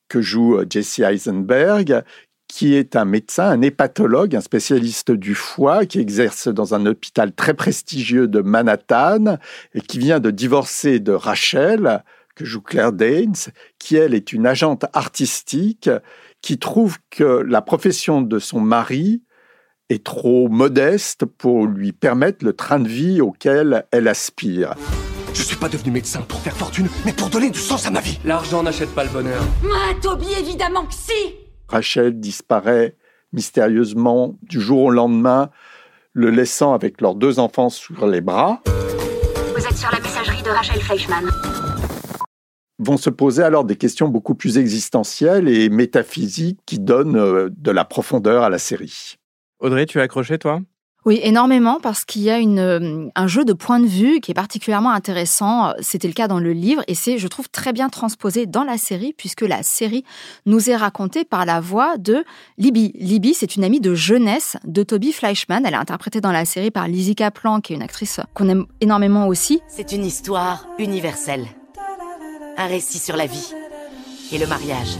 que 0.09 0.21
joue 0.21 0.59
euh, 0.59 0.67
Jesse 0.69 0.99
Eisenberg, 0.99 2.05
qui 2.47 2.75
est 2.75 2.97
un 2.97 3.07
médecin, 3.07 3.49
un 3.49 3.63
hépatologue, 3.63 4.37
un 4.37 4.43
spécialiste 4.43 5.11
du 5.11 5.35
foie, 5.35 5.87
qui 5.87 5.99
exerce 5.99 6.49
dans 6.49 6.75
un 6.75 6.85
hôpital 6.85 7.33
très 7.33 7.55
prestigieux 7.55 8.29
de 8.29 8.41
Manhattan 8.43 9.39
et 9.73 9.81
qui 9.81 9.99
vient 9.99 10.21
de 10.21 10.31
divorcer 10.31 11.01
de 11.01 11.13
Rachel, 11.13 12.05
que 12.35 12.45
joue 12.45 12.61
Claire 12.61 12.93
Danes, 12.93 13.35
qui 13.79 13.97
elle 13.97 14.15
est 14.15 14.33
une 14.33 14.47
agente 14.47 14.85
artistique 14.93 15.91
qui 16.41 16.59
trouve 16.59 16.99
que 17.11 17.45
la 17.47 17.63
profession 17.63 18.23
de 18.23 18.39
son 18.39 18.61
mari 18.61 19.23
est 19.89 20.05
trop 20.05 20.49
modeste 20.49 21.25
pour 21.25 21.67
lui 21.67 21.93
permettre 21.93 22.45
le 22.45 22.53
train 22.53 22.81
de 22.81 22.89
vie 22.89 23.21
auquel 23.21 23.85
elle 23.91 24.09
aspire. 24.09 24.75
Je 25.35 25.43
suis 25.43 25.57
pas 25.57 25.69
devenu 25.69 25.93
médecin 25.93 26.21
pour 26.23 26.41
faire 26.41 26.57
fortune, 26.57 26.89
mais 27.05 27.13
pour 27.13 27.31
donner 27.31 27.51
du 27.51 27.59
sens 27.59 27.87
à 27.87 27.91
ma 27.91 28.01
vie. 28.01 28.19
L'argent 28.25 28.63
n'achète 28.63 28.95
pas 28.95 29.05
le 29.05 29.11
bonheur. 29.11 29.43
Ah, 29.65 29.93
Toby, 30.01 30.27
évidemment 30.39 30.85
que 30.85 30.95
si 30.95 31.37
Rachel 31.69 32.21
disparaît 32.21 32.97
mystérieusement 33.33 34.37
du 34.43 34.61
jour 34.61 34.83
au 34.83 34.91
lendemain, 34.91 35.51
le 36.13 36.31
laissant 36.31 36.75
avec 36.75 37.01
leurs 37.01 37.15
deux 37.15 37.39
enfants 37.39 37.71
sur 37.71 38.07
les 38.07 38.21
bras. 38.21 38.63
Vous 39.57 39.67
êtes 39.67 39.77
sur 39.77 39.91
la 39.91 40.01
messagerie 40.01 40.43
de 40.43 40.51
Rachel 40.51 40.81
Fleischman. 40.81 41.31
Vont 42.85 42.97
se 42.97 43.11
poser 43.11 43.45
alors 43.45 43.65
des 43.65 43.77
questions 43.77 44.09
beaucoup 44.09 44.35
plus 44.35 44.59
existentielles 44.59 45.49
et 45.49 45.69
métaphysiques 45.69 46.59
qui 46.67 46.81
donnent 46.81 47.17
euh, 47.17 47.49
de 47.57 47.71
la 47.71 47.85
profondeur 47.85 48.43
à 48.43 48.51
la 48.51 48.59
série. 48.59 49.19
Audrey, 49.61 49.87
tu 49.87 50.01
as 50.01 50.03
accroché, 50.03 50.37
toi? 50.37 50.61
Oui, 51.05 51.21
énormément 51.23 51.79
parce 51.81 52.05
qu'il 52.05 52.23
y 52.23 52.31
a 52.31 52.39
une, 52.39 52.59
euh, 52.59 53.09
un 53.15 53.27
jeu 53.29 53.45
de 53.45 53.53
point 53.53 53.79
de 53.79 53.87
vue 53.87 54.21
qui 54.21 54.33
est 54.33 54.35
particulièrement 54.35 54.91
intéressant. 54.91 55.73
C'était 55.81 56.09
le 56.09 56.15
cas 56.15 56.27
dans 56.27 56.41
le 56.41 56.53
livre 56.53 56.83
et 56.89 56.95
c'est, 56.95 57.19
je 57.19 57.29
trouve, 57.29 57.49
très 57.49 57.73
bien 57.73 57.89
transposé 57.89 58.47
dans 58.47 58.65
la 58.65 58.79
série 58.79 59.15
puisque 59.17 59.43
la 59.43 59.63
série 59.63 60.05
nous 60.47 60.69
est 60.69 60.77
racontée 60.77 61.25
par 61.25 61.47
la 61.47 61.61
voix 61.61 61.99
de 61.99 62.25
Libby. 62.59 62.93
Libby, 62.97 63.35
c'est 63.35 63.55
une 63.55 63.63
amie 63.63 63.81
de 63.81 63.95
jeunesse 63.95 64.57
de 64.65 64.83
Toby 64.83 65.13
Fleischman. 65.13 65.65
Elle 65.65 65.75
est 65.75 65.77
interprétée 65.77 66.21
dans 66.21 66.33
la 66.33 66.45
série 66.45 66.73
par 66.73 66.89
Lizzie 66.89 67.15
Kaplan, 67.15 67.61
qui 67.61 67.75
est 67.75 67.77
une 67.77 67.83
actrice 67.83 68.19
qu'on 68.35 68.49
aime 68.49 68.67
énormément 68.81 69.29
aussi. 69.29 69.61
C'est 69.69 69.93
une 69.93 70.05
histoire 70.05 70.67
universelle. 70.79 71.47
Un 72.57 72.67
récit 72.67 72.99
sur 72.99 73.17
la 73.17 73.27
vie 73.27 73.55
et 74.31 74.39
le 74.39 74.47
mariage. 74.47 74.99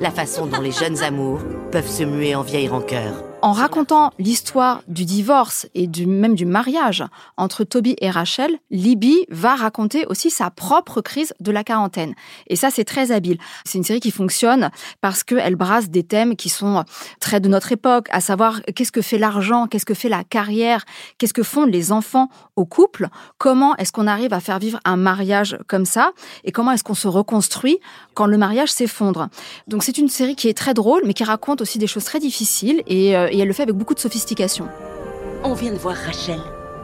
La 0.00 0.10
façon 0.10 0.46
dont 0.46 0.60
les 0.60 0.72
jeunes 0.72 1.02
amours 1.02 1.40
peuvent 1.70 1.88
se 1.88 2.02
muer 2.02 2.34
en 2.34 2.42
vieilles 2.42 2.68
rancœurs. 2.68 3.27
En 3.40 3.52
racontant 3.52 4.10
l'histoire 4.18 4.82
du 4.88 5.04
divorce 5.04 5.68
et 5.76 5.86
du, 5.86 6.06
même 6.06 6.34
du 6.34 6.44
mariage 6.44 7.04
entre 7.36 7.62
Toby 7.62 7.94
et 8.00 8.10
Rachel, 8.10 8.58
Libby 8.72 9.26
va 9.30 9.54
raconter 9.54 10.06
aussi 10.06 10.28
sa 10.28 10.50
propre 10.50 11.00
crise 11.02 11.32
de 11.38 11.52
la 11.52 11.62
quarantaine. 11.62 12.14
Et 12.48 12.56
ça, 12.56 12.70
c'est 12.70 12.84
très 12.84 13.12
habile. 13.12 13.38
C'est 13.64 13.78
une 13.78 13.84
série 13.84 14.00
qui 14.00 14.10
fonctionne 14.10 14.70
parce 15.00 15.22
qu'elle 15.22 15.54
brasse 15.54 15.88
des 15.88 16.02
thèmes 16.02 16.34
qui 16.34 16.48
sont 16.48 16.84
très 17.20 17.38
de 17.38 17.48
notre 17.48 17.70
époque, 17.70 18.08
à 18.10 18.20
savoir 18.20 18.60
qu'est-ce 18.74 18.90
que 18.90 19.02
fait 19.02 19.18
l'argent, 19.18 19.68
qu'est-ce 19.68 19.86
que 19.86 19.94
fait 19.94 20.08
la 20.08 20.24
carrière, 20.24 20.84
qu'est-ce 21.18 21.34
que 21.34 21.44
font 21.44 21.64
les 21.64 21.92
enfants 21.92 22.30
au 22.56 22.64
couple, 22.64 23.06
comment 23.38 23.76
est-ce 23.76 23.92
qu'on 23.92 24.08
arrive 24.08 24.32
à 24.32 24.40
faire 24.40 24.58
vivre 24.58 24.80
un 24.84 24.96
mariage 24.96 25.56
comme 25.68 25.84
ça, 25.84 26.10
et 26.42 26.50
comment 26.50 26.72
est-ce 26.72 26.82
qu'on 26.82 26.94
se 26.94 27.06
reconstruit 27.06 27.78
quand 28.14 28.26
le 28.26 28.36
mariage 28.36 28.72
s'effondre. 28.72 29.28
Donc 29.68 29.84
c'est 29.84 29.96
une 29.96 30.08
série 30.08 30.34
qui 30.34 30.48
est 30.48 30.58
très 30.58 30.74
drôle, 30.74 31.02
mais 31.06 31.14
qui 31.14 31.22
raconte 31.22 31.60
aussi 31.60 31.78
des 31.78 31.86
choses 31.86 32.04
très 32.04 32.18
difficiles, 32.18 32.82
et, 32.88 33.16
euh, 33.16 33.27
et 33.30 33.38
elle 33.38 33.48
le 33.48 33.54
fait 33.54 33.64
avec 33.64 33.74
beaucoup 33.74 33.94
de 33.94 34.00
sophistication. 34.00 34.68
On 35.44 35.54
vient 35.54 35.72
de 35.72 35.78
voir 35.78 35.96
Rachel. 35.96 36.40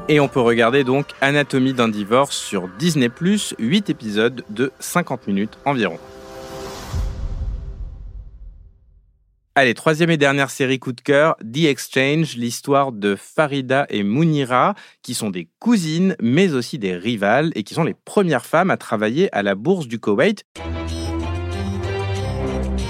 Et 0.09 0.21
on 0.21 0.29
peut 0.29 0.41
regarder 0.41 0.85
donc 0.85 1.07
Anatomie 1.21 1.73
d'un 1.73 1.89
divorce 1.89 2.37
sur 2.37 2.69
Disney+, 2.79 3.11
8 3.59 3.91
épisodes 3.91 4.45
de 4.51 4.71
50 4.79 5.27
minutes 5.27 5.59
environ. 5.65 5.99
Allez, 9.57 9.75
troisième 9.75 10.11
et 10.11 10.17
dernière 10.17 10.51
série 10.51 10.81
coup 10.81 10.93
de 10.93 11.01
cœur, 11.01 11.37
The 11.37 11.67
Exchange, 11.67 12.35
l'histoire 12.37 12.91
de 12.91 13.15
Farida 13.15 13.87
et 13.89 14.03
Mounira, 14.03 14.75
qui 15.01 15.15
sont 15.15 15.31
des 15.31 15.49
cousines, 15.61 16.17
mais 16.21 16.55
aussi 16.55 16.77
des 16.77 16.97
rivales, 16.97 17.53
et 17.55 17.63
qui 17.63 17.73
sont 17.73 17.85
les 17.85 17.95
premières 17.95 18.47
femmes 18.47 18.73
à 18.73 18.77
travailler 18.77 19.33
à 19.33 19.45
la 19.45 19.55
bourse 19.55 19.87
du 19.87 20.01
Koweït. 20.01 20.43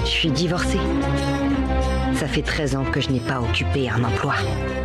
Je 0.03 0.09
suis 0.09 0.31
divorcée. 0.31 0.79
Ça 2.15 2.27
fait 2.27 2.41
13 2.41 2.77
ans 2.77 2.85
que 2.85 3.01
je 3.01 3.09
n'ai 3.09 3.19
pas 3.19 3.41
occupé 3.41 3.89
un 3.89 4.01
emploi. 4.01 4.35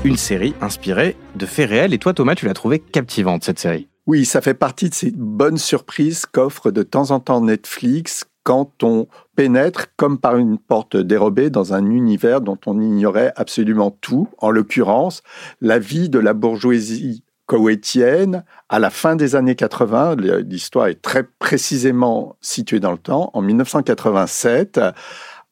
Une 0.04 0.16
série 0.16 0.52
inspirée 0.60 1.16
de 1.36 1.46
faits 1.46 1.70
réels. 1.70 1.94
Et 1.94 1.98
toi, 1.98 2.12
Thomas, 2.12 2.34
tu 2.34 2.44
l'as 2.46 2.54
trouvée 2.54 2.80
captivante, 2.80 3.44
cette 3.44 3.60
série. 3.60 3.86
Oui, 4.08 4.24
ça 4.24 4.40
fait 4.40 4.54
partie 4.54 4.88
de 4.88 4.94
ces 4.94 5.12
bonnes 5.12 5.56
surprises 5.56 6.26
qu'offre 6.26 6.72
de 6.72 6.82
temps 6.82 7.12
en 7.12 7.20
temps 7.20 7.40
Netflix 7.40 8.24
quand 8.42 8.82
on 8.82 9.06
pénètre 9.36 9.94
comme 9.96 10.18
par 10.18 10.38
une 10.38 10.58
porte 10.58 10.96
dérobée 10.96 11.50
dans 11.50 11.72
un 11.72 11.88
univers 11.88 12.40
dont 12.40 12.58
on 12.66 12.80
ignorait 12.80 13.32
absolument 13.36 13.96
tout, 14.00 14.28
en 14.38 14.50
l'occurrence 14.50 15.22
la 15.60 15.78
vie 15.78 16.08
de 16.08 16.18
la 16.18 16.32
bourgeoisie 16.32 17.22
koweïtienne 17.46 18.44
à 18.68 18.78
la 18.78 18.90
fin 18.90 19.16
des 19.16 19.34
années 19.34 19.56
80. 19.56 20.16
L'histoire 20.48 20.86
est 20.86 21.02
très 21.02 21.24
précisément 21.24 22.36
située 22.40 22.78
dans 22.78 22.92
le 22.92 22.98
temps, 22.98 23.30
en 23.34 23.42
1987, 23.42 24.80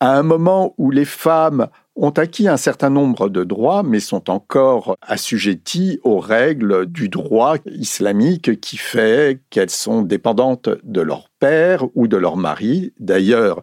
à 0.00 0.16
un 0.16 0.22
moment 0.22 0.74
où 0.78 0.90
les 0.90 1.04
femmes 1.04 1.68
ont 1.96 2.10
acquis 2.10 2.46
un 2.46 2.56
certain 2.56 2.90
nombre 2.90 3.28
de 3.28 3.42
droits, 3.42 3.82
mais 3.82 3.98
sont 3.98 4.30
encore 4.30 4.96
assujetties 5.02 5.98
aux 6.04 6.20
règles 6.20 6.86
du 6.86 7.08
droit 7.08 7.56
islamique 7.66 8.60
qui 8.60 8.76
fait 8.76 9.40
qu'elles 9.50 9.70
sont 9.70 10.02
dépendantes 10.02 10.68
de 10.84 11.00
leur 11.00 11.28
père 11.40 11.84
ou 11.96 12.06
de 12.06 12.16
leur 12.16 12.36
mari. 12.36 12.92
D'ailleurs, 13.00 13.62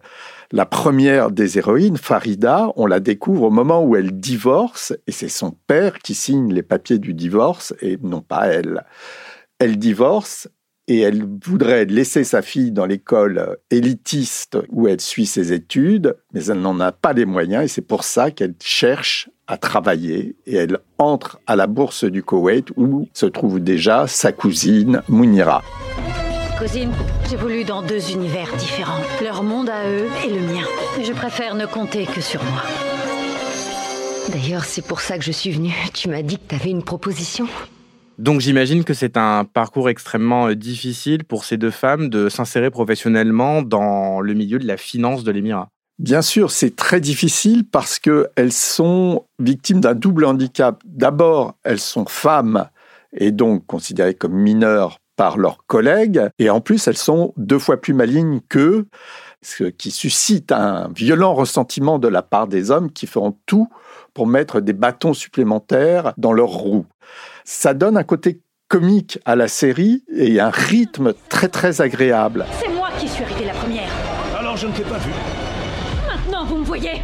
la 0.51 0.65
première 0.65 1.31
des 1.31 1.57
héroïnes, 1.57 1.97
Farida, 1.97 2.71
on 2.75 2.85
la 2.85 2.99
découvre 2.99 3.43
au 3.43 3.51
moment 3.51 3.83
où 3.83 3.95
elle 3.95 4.19
divorce, 4.19 4.93
et 5.07 5.11
c'est 5.11 5.29
son 5.29 5.51
père 5.67 5.99
qui 5.99 6.13
signe 6.13 6.53
les 6.53 6.63
papiers 6.63 6.99
du 6.99 7.13
divorce, 7.13 7.73
et 7.81 7.97
non 8.01 8.21
pas 8.21 8.47
elle. 8.47 8.83
Elle 9.59 9.77
divorce, 9.79 10.49
et 10.87 10.99
elle 10.99 11.25
voudrait 11.43 11.85
laisser 11.85 12.23
sa 12.23 12.41
fille 12.41 12.71
dans 12.71 12.85
l'école 12.85 13.57
élitiste 13.71 14.57
où 14.69 14.87
elle 14.87 15.01
suit 15.01 15.25
ses 15.25 15.53
études, 15.53 16.15
mais 16.33 16.45
elle 16.45 16.61
n'en 16.61 16.79
a 16.79 16.91
pas 16.91 17.13
les 17.13 17.25
moyens 17.25 17.63
et 17.65 17.67
c'est 17.67 17.81
pour 17.81 18.03
ça 18.03 18.31
qu'elle 18.31 18.55
cherche 18.61 19.29
à 19.47 19.57
travailler 19.57 20.35
et 20.45 20.55
elle 20.55 20.79
entre 20.97 21.39
à 21.47 21.55
la 21.55 21.67
bourse 21.67 22.03
du 22.03 22.23
Koweït 22.23 22.69
où 22.77 23.07
se 23.13 23.25
trouve 23.25 23.59
déjà 23.59 24.07
sa 24.07 24.31
cousine 24.31 25.01
Mounira. 25.07 25.63
Cousine, 26.57 26.91
j'évolue 27.29 27.65
dans 27.65 27.81
deux 27.81 28.11
univers 28.11 28.55
différents. 28.55 29.01
Leur 29.21 29.43
monde 29.43 29.69
à 29.69 29.89
eux 29.89 30.07
et 30.25 30.29
le 30.29 30.39
mien. 30.39 30.63
Je 31.03 31.11
préfère 31.11 31.53
ne 31.55 31.65
compter 31.65 32.05
que 32.05 32.21
sur 32.21 32.41
moi. 32.43 32.63
D'ailleurs, 34.31 34.63
c'est 34.63 34.85
pour 34.85 35.01
ça 35.01 35.17
que 35.17 35.23
je 35.23 35.31
suis 35.31 35.51
venue. 35.51 35.73
Tu 35.93 36.09
m'as 36.09 36.21
dit 36.21 36.37
que 36.37 36.47
tu 36.47 36.55
avais 36.55 36.69
une 36.69 36.83
proposition. 36.83 37.47
Donc 38.17 38.39
j'imagine 38.39 38.84
que 38.84 38.93
c'est 38.93 39.17
un 39.17 39.45
parcours 39.45 39.89
extrêmement 39.89 40.48
euh, 40.48 40.55
difficile 40.55 41.24
pour 41.24 41.43
ces 41.43 41.57
deux 41.57 41.72
femmes 41.72 42.10
de 42.10 42.29
s'insérer 42.29 42.72
professionnellement 42.72 43.62
dans 43.62 44.22
le 44.22 44.34
milieu 44.34 44.60
de 44.60 44.67
la 44.67 44.77
finance 44.77 45.24
de 45.24 45.31
l'Émirat. 45.31 45.69
Bien 45.98 46.22
sûr, 46.22 46.51
c'est 46.51 46.75
très 46.75 47.00
difficile 47.00 47.63
parce 47.69 48.00
qu'elles 48.00 48.51
sont 48.51 49.25
victimes 49.39 49.79
d'un 49.79 49.95
double 49.95 50.25
handicap. 50.25 50.81
D'abord, 50.86 51.55
elles 51.63 51.79
sont 51.79 52.05
femmes 52.05 52.67
et 53.13 53.31
donc 53.31 53.65
considérées 53.65 54.13
comme 54.13 54.34
mineures 54.34 55.00
par 55.15 55.38
leurs 55.38 55.65
collègues, 55.65 56.22
et 56.39 56.50
en 56.50 56.60
plus, 56.60 56.88
elles 56.89 56.98
sont 56.98 57.34
deux 57.38 57.60
fois 57.60 57.79
plus 57.79 57.93
malignes 57.93 58.41
qu'eux, 58.50 58.88
ce 59.41 59.63
qui 59.63 59.91
suscite 59.91 60.51
un 60.51 60.89
violent 60.93 61.34
ressentiment 61.34 62.00
de 62.00 62.10
la 62.10 62.22
part 62.22 62.48
des 62.48 62.72
hommes 62.72 62.91
qui 62.91 63.07
feront 63.07 63.38
tout 63.45 63.69
pour 64.15 64.25
mettre 64.25 64.62
des 64.62 64.74
bâtons 64.74 65.13
supplémentaires 65.13 66.13
dans 66.17 66.34
leurs 66.34 66.50
roues 66.50 66.88
ça 67.45 67.74
donne 67.74 67.95
un 67.95 68.03
côté 68.03 68.41
comique 68.67 69.19
à 69.25 69.36
la 69.36 69.48
série 69.48 70.03
et 70.13 70.39
un 70.39 70.50
rythme 70.50 71.13
très 71.29 71.48
très 71.48 71.81
agréable. 71.81 72.45
C'est 72.60 72.69
moi 72.69 72.89
qui 73.00 73.07
suis 73.07 73.24
arrivée 73.24 73.45
la 73.45 73.53
première. 73.53 73.89
Alors 74.38 74.57
je 74.57 74.67
ne 74.67 74.72
t'ai 74.74 74.84
pas 74.84 74.98
vu. 74.98 75.12
Maintenant 76.07 76.45
vous 76.45 76.57
me 76.57 76.65
voyez. 76.65 77.01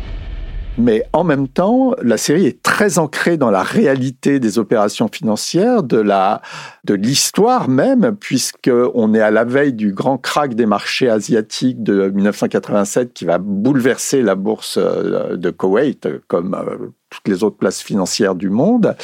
Mais 0.81 1.03
en 1.13 1.23
même 1.23 1.47
temps, 1.47 1.93
la 2.01 2.17
série 2.17 2.47
est 2.47 2.63
très 2.63 2.97
ancrée 2.97 3.37
dans 3.37 3.51
la 3.51 3.61
réalité 3.61 4.39
des 4.39 4.57
opérations 4.57 5.07
financières, 5.07 5.83
de 5.83 5.97
la 5.97 6.41
de 6.85 6.95
l'histoire 6.95 7.69
même, 7.69 8.15
puisque 8.19 8.71
on 8.95 9.13
est 9.13 9.21
à 9.21 9.29
la 9.29 9.43
veille 9.43 9.73
du 9.73 9.93
grand 9.93 10.17
crack 10.17 10.55
des 10.55 10.65
marchés 10.65 11.07
asiatiques 11.07 11.83
de 11.83 12.09
1987 12.09 13.13
qui 13.13 13.25
va 13.25 13.37
bouleverser 13.37 14.23
la 14.23 14.33
bourse 14.33 14.79
euh, 14.81 15.37
de 15.37 15.51
Koweït, 15.51 16.09
comme 16.27 16.55
euh, 16.55 16.87
toutes 17.11 17.27
les 17.27 17.43
autres 17.43 17.57
places 17.57 17.81
financières 17.81 18.33
du 18.33 18.49
monde. 18.49 18.95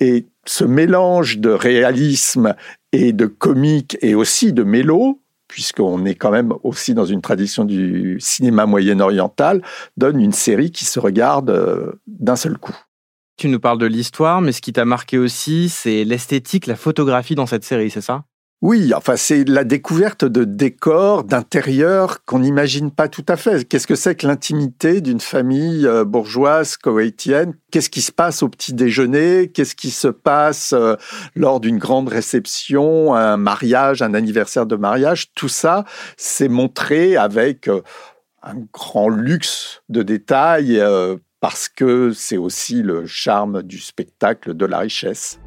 Et 0.00 0.26
ce 0.44 0.64
mélange 0.64 1.38
de 1.38 1.50
réalisme 1.50 2.54
et 2.92 3.14
de 3.14 3.24
comique 3.24 3.96
et 4.02 4.14
aussi 4.14 4.52
de 4.52 4.62
mélo, 4.62 5.20
puisqu'on 5.48 6.04
est 6.04 6.14
quand 6.14 6.30
même 6.30 6.52
aussi 6.62 6.94
dans 6.94 7.04
une 7.04 7.20
tradition 7.20 7.64
du 7.64 8.16
cinéma 8.20 8.66
moyen-oriental, 8.66 9.62
donne 9.96 10.20
une 10.20 10.32
série 10.32 10.70
qui 10.70 10.84
se 10.84 10.98
regarde 10.98 11.50
euh, 11.50 11.92
d'un 12.06 12.36
seul 12.36 12.58
coup. 12.58 12.76
Tu 13.36 13.48
nous 13.48 13.60
parles 13.60 13.78
de 13.78 13.86
l'histoire, 13.86 14.40
mais 14.40 14.52
ce 14.52 14.60
qui 14.60 14.72
t'a 14.72 14.84
marqué 14.84 15.18
aussi, 15.18 15.68
c'est 15.68 16.04
l'esthétique, 16.04 16.66
la 16.66 16.76
photographie 16.76 17.34
dans 17.34 17.46
cette 17.46 17.64
série, 17.64 17.90
c'est 17.90 18.00
ça? 18.00 18.24
Oui, 18.64 18.94
enfin 18.94 19.16
c'est 19.16 19.46
la 19.46 19.62
découverte 19.62 20.24
de 20.24 20.44
décors, 20.44 21.24
d'intérieurs 21.24 22.24
qu'on 22.24 22.38
n'imagine 22.38 22.90
pas 22.90 23.08
tout 23.08 23.24
à 23.28 23.36
fait. 23.36 23.68
Qu'est-ce 23.68 23.86
que 23.86 23.94
c'est 23.94 24.14
que 24.14 24.26
l'intimité 24.26 25.02
d'une 25.02 25.20
famille 25.20 25.86
euh, 25.86 26.06
bourgeoise 26.06 26.78
koweïtienne 26.78 27.52
Qu'est-ce 27.70 27.90
qui 27.90 28.00
se 28.00 28.10
passe 28.10 28.42
au 28.42 28.48
petit 28.48 28.72
déjeuner? 28.72 29.48
Qu'est-ce 29.48 29.74
qui 29.74 29.90
se 29.90 30.08
passe 30.08 30.72
euh, 30.72 30.96
lors 31.34 31.60
d'une 31.60 31.76
grande 31.76 32.08
réception, 32.08 33.14
un 33.14 33.36
mariage, 33.36 34.00
un 34.00 34.14
anniversaire 34.14 34.64
de 34.64 34.76
mariage? 34.76 35.34
Tout 35.34 35.50
ça, 35.50 35.84
c'est 36.16 36.48
montré 36.48 37.18
avec 37.18 37.68
euh, 37.68 37.82
un 38.42 38.54
grand 38.72 39.10
luxe 39.10 39.82
de 39.90 40.02
détails 40.02 40.82
parce 41.40 41.68
que 41.68 42.12
c'est 42.14 42.38
aussi 42.38 42.82
le 42.82 43.04
charme 43.04 43.62
du 43.62 43.78
spectacle, 43.78 44.54
de 44.54 44.64
la 44.64 44.78
richesse. 44.78 45.38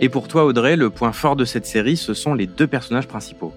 Et 0.00 0.08
pour 0.10 0.28
toi, 0.28 0.44
Audrey, 0.44 0.76
le 0.76 0.90
point 0.90 1.12
fort 1.12 1.36
de 1.36 1.46
cette 1.46 1.64
série, 1.64 1.96
ce 1.96 2.12
sont 2.12 2.34
les 2.34 2.46
deux 2.46 2.66
personnages 2.66 3.08
principaux. 3.08 3.54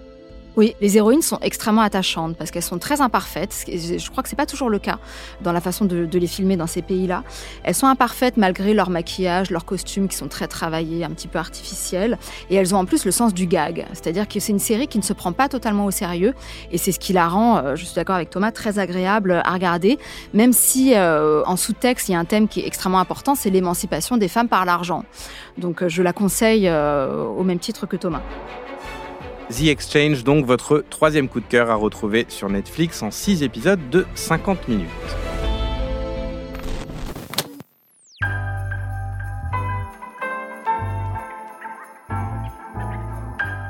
Oui, 0.59 0.75
les 0.81 0.97
héroïnes 0.97 1.21
sont 1.21 1.39
extrêmement 1.41 1.83
attachantes 1.83 2.35
parce 2.35 2.51
qu'elles 2.51 2.63
sont 2.63 2.79
très 2.79 2.99
imparfaites. 2.99 3.63
Je 3.65 4.09
crois 4.09 4.23
que 4.23 4.27
c'est 4.27 4.35
pas 4.35 4.45
toujours 4.45 4.69
le 4.69 4.77
cas 4.77 4.99
dans 5.39 5.53
la 5.53 5.61
façon 5.61 5.85
de, 5.85 6.05
les 6.11 6.27
filmer 6.27 6.57
dans 6.57 6.67
ces 6.67 6.81
pays-là. 6.81 7.23
Elles 7.63 7.75
sont 7.75 7.87
imparfaites 7.87 8.35
malgré 8.35 8.73
leur 8.73 8.89
maquillage, 8.89 9.51
leurs 9.51 9.63
costumes 9.63 10.09
qui 10.09 10.17
sont 10.17 10.27
très 10.27 10.49
travaillés, 10.49 11.05
un 11.05 11.11
petit 11.11 11.29
peu 11.29 11.39
artificiels. 11.39 12.17
Et 12.49 12.55
elles 12.55 12.75
ont 12.75 12.79
en 12.79 12.83
plus 12.83 13.05
le 13.05 13.11
sens 13.11 13.33
du 13.33 13.47
gag. 13.47 13.85
C'est-à-dire 13.93 14.27
que 14.27 14.41
c'est 14.41 14.51
une 14.51 14.59
série 14.59 14.89
qui 14.89 14.97
ne 14.97 15.03
se 15.03 15.13
prend 15.13 15.31
pas 15.31 15.47
totalement 15.47 15.85
au 15.85 15.91
sérieux. 15.91 16.33
Et 16.73 16.77
c'est 16.77 16.91
ce 16.91 16.99
qui 16.99 17.13
la 17.13 17.29
rend, 17.29 17.59
euh, 17.59 17.77
je 17.77 17.85
suis 17.85 17.95
d'accord 17.95 18.17
avec 18.17 18.29
Thomas, 18.29 18.51
très 18.51 18.79
agréable 18.79 19.41
à 19.45 19.53
regarder. 19.53 19.97
Même 20.33 20.51
si 20.51 20.93
euh, 20.93 21.41
en 21.45 21.55
sous-texte, 21.55 22.09
il 22.09 22.11
y 22.11 22.15
a 22.15 22.19
un 22.19 22.25
thème 22.25 22.49
qui 22.49 22.59
est 22.59 22.67
extrêmement 22.67 22.99
important, 22.99 23.33
c'est 23.33 23.49
l'émancipation 23.49 24.17
des 24.17 24.27
femmes 24.27 24.49
par 24.49 24.65
l'argent. 24.65 25.05
Donc 25.57 25.83
euh, 25.83 25.87
je 25.87 26.01
la 26.01 26.11
conseille 26.11 26.69
au 26.69 27.43
même 27.45 27.59
titre 27.59 27.85
que 27.85 27.95
Thomas. 27.95 28.23
The 29.49 29.63
Exchange, 29.63 30.23
donc 30.23 30.45
votre 30.45 30.85
troisième 30.91 31.27
coup 31.27 31.39
de 31.39 31.45
cœur 31.45 31.71
à 31.71 31.75
retrouver 31.75 32.25
sur 32.27 32.49
Netflix 32.49 33.01
en 33.01 33.09
6 33.09 33.41
épisodes 33.41 33.89
de 33.89 34.05
50 34.13 34.67
minutes. 34.67 34.87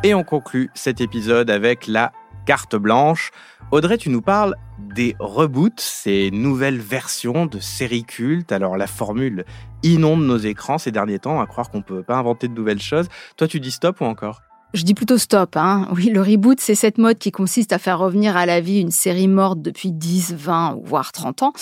Et 0.03 0.13
on 0.13 0.25
conclut 0.25 0.69
cet 0.73 0.99
épisode 0.99 1.49
avec 1.49 1.87
la 1.87 2.11
carte 2.45 2.75
blanche. 2.75 3.31
Audrey, 3.71 3.97
tu 3.97 4.09
nous 4.09 4.21
parles 4.21 4.55
des 4.79 5.15
reboots, 5.19 5.79
ces 5.79 6.29
nouvelles 6.31 6.79
versions 6.79 7.45
de 7.45 7.59
séries 7.59 8.03
cultes. 8.03 8.51
Alors 8.51 8.75
la 8.75 8.87
formule 8.87 9.45
inonde 9.83 10.25
nos 10.25 10.37
écrans 10.37 10.77
ces 10.77 10.91
derniers 10.91 11.19
temps, 11.19 11.39
à 11.39 11.47
croire 11.47 11.71
qu'on 11.71 11.77
ne 11.77 11.83
peut 11.83 12.03
pas 12.03 12.17
inventer 12.17 12.49
de 12.49 12.53
nouvelles 12.53 12.81
choses. 12.81 13.07
Toi, 13.37 13.47
tu 13.47 13.61
dis 13.61 13.71
stop 13.71 14.01
ou 14.01 14.05
encore? 14.05 14.41
Je 14.73 14.83
dis 14.83 14.93
plutôt 14.93 15.17
stop. 15.17 15.57
Hein. 15.57 15.87
Oui, 15.95 16.09
le 16.09 16.21
reboot, 16.21 16.59
c'est 16.59 16.75
cette 16.75 16.97
mode 16.97 17.17
qui 17.17 17.31
consiste 17.31 17.73
à 17.73 17.79
faire 17.79 17.97
revenir 17.99 18.37
à 18.37 18.45
la 18.45 18.61
vie 18.61 18.79
une 18.79 18.91
série 18.91 19.27
morte 19.27 19.61
depuis 19.61 19.91
10, 19.91 20.33
20 20.33 20.79
voire 20.83 21.11
30 21.11 21.43
ans, 21.43 21.53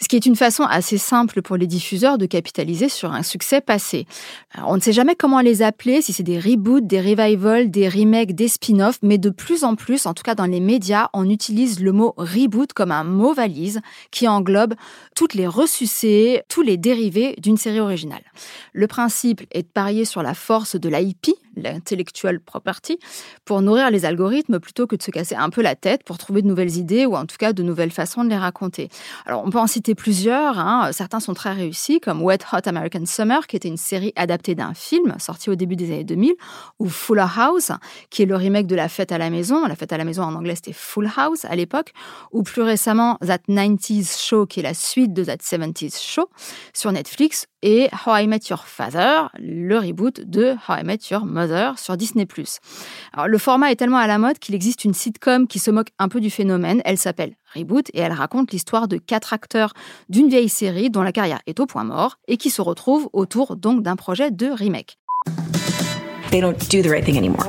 ce 0.00 0.08
qui 0.08 0.16
est 0.16 0.26
une 0.26 0.34
façon 0.36 0.64
assez 0.64 0.98
simple 0.98 1.42
pour 1.42 1.56
les 1.56 1.66
diffuseurs 1.66 2.18
de 2.18 2.26
capitaliser 2.26 2.88
sur 2.88 3.12
un 3.12 3.22
succès 3.22 3.60
passé. 3.60 4.06
on 4.64 4.76
ne 4.76 4.80
sait 4.80 4.92
jamais 4.92 5.14
comment 5.14 5.40
les 5.40 5.62
appeler, 5.62 6.02
si 6.02 6.12
c'est 6.12 6.22
des 6.22 6.40
reboots, 6.40 6.86
des 6.86 7.00
revivals, 7.00 7.70
des 7.70 7.88
remakes, 7.88 8.34
des 8.34 8.48
spin-offs, 8.48 8.98
mais 9.02 9.18
de 9.18 9.30
plus 9.30 9.62
en 9.62 9.76
plus, 9.76 10.06
en 10.06 10.14
tout 10.14 10.24
cas 10.24 10.34
dans 10.34 10.46
les 10.46 10.60
médias, 10.60 11.08
on 11.12 11.28
utilise 11.30 11.80
le 11.80 11.92
mot 11.92 12.14
reboot 12.16 12.72
comme 12.72 12.90
un 12.90 13.04
mot 13.04 13.32
valise 13.32 13.80
qui 14.10 14.26
englobe 14.26 14.74
toutes 15.14 15.34
les 15.34 15.46
ressucées, 15.46 16.42
tous 16.48 16.62
les 16.62 16.76
dérivés 16.76 17.36
d'une 17.38 17.56
série 17.56 17.80
originale. 17.80 18.22
Le 18.72 18.86
principe 18.88 19.42
est 19.52 19.62
de 19.62 19.68
parier 19.68 20.04
sur 20.04 20.22
la 20.22 20.34
force 20.34 20.76
de 20.76 20.88
l'IP, 20.88 21.30
l'intellectual 21.56 22.40
property, 22.40 22.98
pour 23.44 23.62
nourrir 23.62 23.90
les 23.90 24.04
algorithmes 24.04 24.60
plutôt 24.60 24.86
que 24.86 24.96
de 24.96 25.02
se 25.02 25.10
casser 25.10 25.34
un 25.34 25.50
peu 25.50 25.62
la 25.62 25.74
tête 25.74 26.04
pour 26.04 26.18
trouver 26.18 26.42
de 26.42 26.46
nouvelles 26.46 26.76
idées 26.76 27.06
ou 27.06 27.16
en 27.16 27.26
tout 27.26 27.36
cas 27.38 27.52
de 27.52 27.62
nouvelles 27.62 27.90
façons 27.90 28.24
de 28.24 28.28
les 28.28 28.36
raconter. 28.36 28.88
Alors 29.24 29.42
on 29.44 29.50
peut 29.50 29.58
en 29.58 29.66
citer 29.66 29.94
plusieurs, 29.94 30.58
hein. 30.58 30.90
certains 30.92 31.20
sont 31.20 31.34
très 31.34 31.52
réussis 31.52 32.00
comme 32.00 32.22
Wet 32.22 32.38
Hot 32.52 32.66
American 32.66 33.06
Summer 33.06 33.46
qui 33.46 33.56
était 33.56 33.68
une 33.68 33.76
série 33.76 34.12
adaptée 34.16 34.54
d'un 34.54 34.74
film 34.74 35.14
sorti 35.18 35.50
au 35.50 35.54
début 35.54 35.76
des 35.76 35.86
années 35.86 36.04
2000 36.04 36.34
ou 36.78 36.88
Fuller 36.88 37.26
House 37.36 37.72
qui 38.10 38.22
est 38.22 38.26
le 38.26 38.36
remake 38.36 38.66
de 38.66 38.76
La 38.76 38.88
Fête 38.88 39.12
à 39.12 39.18
la 39.18 39.30
Maison, 39.30 39.66
La 39.66 39.76
Fête 39.76 39.92
à 39.92 39.98
la 39.98 40.04
Maison 40.04 40.22
en 40.22 40.34
anglais 40.34 40.54
c'était 40.54 40.72
Full 40.72 41.10
House 41.16 41.44
à 41.44 41.56
l'époque, 41.56 41.92
ou 42.32 42.42
plus 42.42 42.62
récemment 42.62 43.18
That 43.26 43.38
90s 43.48 44.20
Show 44.26 44.46
qui 44.46 44.60
est 44.60 44.62
la 44.62 44.74
suite 44.74 45.12
de 45.12 45.24
That 45.24 45.36
70s 45.36 46.00
Show 46.00 46.28
sur 46.72 46.92
Netflix 46.92 47.46
et 47.66 47.90
How 48.06 48.18
I 48.18 48.28
Met 48.28 48.42
Your 48.48 48.64
Father, 48.64 49.28
le 49.40 49.76
reboot 49.76 50.20
de 50.20 50.54
How 50.68 50.82
I 50.82 50.84
Met 50.84 51.00
Your 51.10 51.26
Mother 51.26 51.76
sur 51.80 51.96
Disney+. 51.96 52.24
Le 53.26 53.38
format 53.38 53.72
est 53.72 53.76
tellement 53.76 53.96
à 53.96 54.06
la 54.06 54.18
mode 54.18 54.38
qu'il 54.38 54.54
existe 54.54 54.84
une 54.84 54.94
sitcom 54.94 55.48
qui 55.48 55.58
se 55.58 55.72
moque 55.72 55.88
un 55.98 56.08
peu 56.08 56.20
du 56.20 56.30
phénomène. 56.30 56.80
Elle 56.84 56.96
s'appelle 56.96 57.34
Reboot 57.56 57.90
et 57.92 57.98
elle 57.98 58.12
raconte 58.12 58.52
l'histoire 58.52 58.86
de 58.86 58.98
quatre 58.98 59.32
acteurs 59.32 59.72
d'une 60.08 60.28
vieille 60.28 60.48
série 60.48 60.90
dont 60.90 61.02
la 61.02 61.10
carrière 61.10 61.40
est 61.48 61.58
au 61.58 61.66
point 61.66 61.82
mort 61.82 62.18
et 62.28 62.36
qui 62.36 62.50
se 62.50 62.62
retrouvent 62.62 63.10
autour 63.12 63.56
d'un 63.56 63.96
projet 63.96 64.30
de 64.30 64.46
remake. 64.46 64.96
They 66.30 66.40
don't 66.40 66.56
do 66.70 66.82
the 66.82 66.90
right 66.90 67.04
thing 67.04 67.16
anymore. 67.16 67.46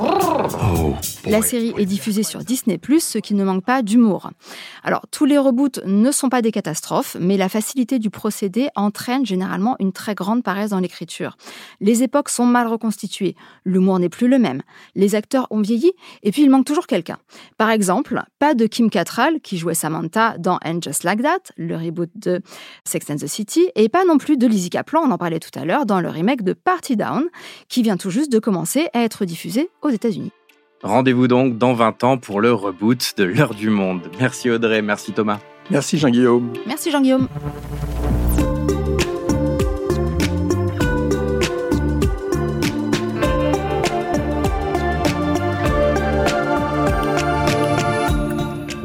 Oh, 0.62 0.94
la 1.26 1.42
série 1.42 1.74
est 1.76 1.84
diffusée 1.84 2.22
sur 2.22 2.40
Disney+, 2.44 2.80
ce 3.00 3.18
qui 3.18 3.34
ne 3.34 3.44
manque 3.44 3.64
pas 3.64 3.82
d'humour. 3.82 4.30
Alors, 4.82 5.02
tous 5.10 5.24
les 5.24 5.36
reboots 5.36 5.80
ne 5.84 6.10
sont 6.10 6.28
pas 6.28 6.42
des 6.42 6.52
catastrophes, 6.52 7.16
mais 7.20 7.36
la 7.36 7.48
facilité 7.48 7.98
du 7.98 8.08
procédé 8.08 8.68
entraîne 8.76 9.26
généralement 9.26 9.76
une 9.78 9.92
très 9.92 10.14
grande 10.14 10.42
paresse 10.42 10.70
dans 10.70 10.78
l'écriture. 10.78 11.36
Les 11.80 12.02
époques 12.02 12.28
sont 12.28 12.46
mal 12.46 12.66
reconstituées, 12.66 13.34
l'humour 13.64 13.98
n'est 13.98 14.08
plus 14.08 14.28
le 14.28 14.38
même, 14.38 14.62
les 14.94 15.14
acteurs 15.14 15.48
ont 15.50 15.60
vieilli, 15.60 15.92
et 16.22 16.30
puis 16.30 16.42
il 16.42 16.50
manque 16.50 16.64
toujours 16.64 16.86
quelqu'un. 16.86 17.18
Par 17.58 17.70
exemple, 17.70 18.22
pas 18.38 18.54
de 18.54 18.66
Kim 18.66 18.90
Cattrall, 18.90 19.40
qui 19.40 19.58
jouait 19.58 19.74
Samantha 19.74 20.38
dans 20.38 20.58
And 20.64 20.80
Just 20.82 21.04
Like 21.04 21.22
That, 21.22 21.52
le 21.56 21.76
reboot 21.76 22.10
de 22.14 22.40
Sex 22.84 23.10
and 23.10 23.16
the 23.16 23.26
City, 23.26 23.68
et 23.74 23.88
pas 23.88 24.04
non 24.04 24.18
plus 24.18 24.36
de 24.36 24.46
Lizzie 24.46 24.70
Kaplan, 24.70 25.02
on 25.04 25.10
en 25.10 25.18
parlait 25.18 25.40
tout 25.40 25.56
à 25.58 25.64
l'heure, 25.64 25.84
dans 25.84 26.00
le 26.00 26.08
remake 26.08 26.42
de 26.42 26.52
Party 26.52 26.96
Down, 26.96 27.24
qui 27.68 27.82
vient 27.82 27.96
tout 27.96 28.10
juste 28.10 28.32
de 28.32 28.38
commencer 28.38 28.77
à 28.94 29.02
être 29.02 29.24
diffusé 29.24 29.70
aux 29.82 29.90
États-Unis. 29.90 30.32
Rendez-vous 30.82 31.26
donc 31.26 31.58
dans 31.58 31.74
20 31.74 32.04
ans 32.04 32.18
pour 32.18 32.40
le 32.40 32.52
reboot 32.52 33.14
de 33.16 33.24
l'heure 33.24 33.54
du 33.54 33.68
monde. 33.68 34.02
Merci 34.20 34.48
Audrey, 34.48 34.80
merci 34.80 35.12
Thomas. 35.12 35.40
Merci 35.70 35.98
Jean-Guillaume. 35.98 36.52
Merci 36.66 36.90
Jean-Guillaume. 36.90 37.28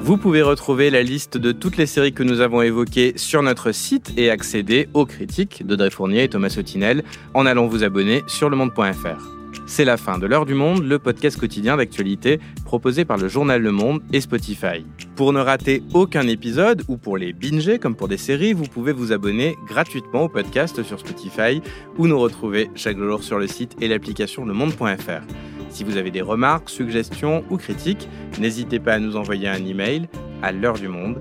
Vous 0.02 0.18
pouvez 0.18 0.42
retrouver 0.42 0.90
la 0.90 1.02
liste 1.02 1.38
de 1.38 1.52
toutes 1.52 1.78
les 1.78 1.86
séries 1.86 2.14
que 2.14 2.24
nous 2.24 2.42
avons 2.42 2.62
évoquées 2.62 3.14
sur 3.16 3.42
notre 3.42 3.72
site 3.72 4.12
et 4.18 4.30
accéder 4.30 4.90
aux 4.94 5.06
critiques 5.06 5.66
d'Audrey 5.66 5.90
Fournier 5.90 6.24
et 6.24 6.29
Thomas 6.29 6.50
Sotinel 6.50 7.03
en 7.34 7.46
allant 7.46 7.68
vous 7.68 7.84
abonner 7.84 8.22
sur 8.27 8.50
lemonde.fr. 8.50 9.43
C'est 9.75 9.86
la 9.86 9.98
fin 9.98 10.20
de 10.20 10.27
l'heure 10.27 10.46
du 10.46 10.53
monde, 10.53 10.83
le 10.83 11.00
podcast 11.00 11.40
quotidien 11.40 11.77
d'actualité 11.77 12.40
proposé 12.64 13.05
par 13.05 13.18
le 13.18 13.27
journal 13.27 13.59
Le 13.59 13.72
Monde 13.72 14.03
et 14.14 14.22
Spotify. 14.22 14.86
Pour 15.16 15.33
ne 15.33 15.40
rater 15.40 15.81
aucun 15.96 16.27
épisode 16.27 16.83
ou 16.88 16.98
pour 16.98 17.18
les 17.18 17.33
binger 17.33 17.79
comme 17.79 17.96
pour 17.96 18.07
des 18.07 18.18
séries, 18.18 18.53
vous 18.53 18.68
pouvez 18.68 18.94
vous 18.94 19.12
abonner 19.14 19.57
gratuitement 19.68 20.25
au 20.25 20.29
podcast 20.29 20.83
sur 20.83 21.00
Spotify 21.00 21.59
ou 21.98 22.05
nous 22.05 22.20
retrouver 22.20 22.70
chaque 22.75 23.00
jour 23.00 23.24
sur 23.24 23.40
le 23.40 23.48
site 23.48 23.75
et 23.81 23.88
l'application 23.88 24.46
lemonde.fr. 24.46 25.25
Si 25.72 25.83
vous 25.83 25.98
avez 25.98 26.12
des 26.12 26.22
remarques, 26.22 26.70
suggestions 26.70 27.44
ou 27.50 27.57
critiques, 27.57 28.07
n'hésitez 28.40 28.79
pas 28.79 28.94
à 28.94 29.00
nous 29.00 29.16
envoyer 29.16 29.48
un 29.48 29.66
email 29.66 30.07
à 30.44 30.51
l'heure 30.51 30.77
du 30.77 30.88
monde. 30.88 31.20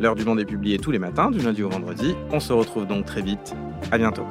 L'heure 0.00 0.16
du 0.16 0.24
monde 0.24 0.40
est 0.40 0.44
publiée 0.44 0.78
tous 0.78 0.90
les 0.90 0.98
matins 0.98 1.30
du 1.30 1.38
lundi 1.38 1.62
au 1.62 1.68
vendredi. 1.68 2.16
On 2.32 2.40
se 2.40 2.52
retrouve 2.52 2.88
donc 2.88 3.06
très 3.06 3.22
vite. 3.22 3.54
À 3.92 3.98
bientôt. 3.98 4.26